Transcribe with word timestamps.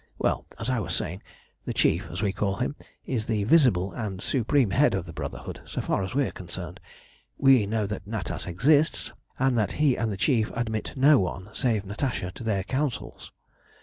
Well, 0.17 0.47
as 0.57 0.71
I 0.71 0.79
was 0.79 0.95
saying, 0.95 1.21
the 1.63 1.75
Chief, 1.75 2.07
as 2.09 2.23
we 2.23 2.33
call 2.33 2.55
him, 2.55 2.75
is 3.05 3.27
the 3.27 3.43
visible 3.43 3.91
and 3.93 4.19
supreme 4.19 4.71
head 4.71 4.95
of 4.95 5.05
the 5.05 5.13
Brotherhood 5.13 5.61
so 5.63 5.79
far 5.79 6.01
as 6.01 6.15
we 6.15 6.25
are 6.25 6.31
concerned. 6.31 6.79
We 7.37 7.67
know 7.67 7.85
that 7.85 8.07
Natas 8.07 8.47
exists, 8.47 9.13
and 9.37 9.55
that 9.59 9.73
he 9.73 9.95
and 9.95 10.11
the 10.11 10.17
Chief 10.17 10.49
admit 10.55 10.93
no 10.97 11.19
one 11.19 11.49
save 11.53 11.85
Natasha 11.85 12.31
to 12.31 12.43
their 12.43 12.63
councils. 12.63 13.31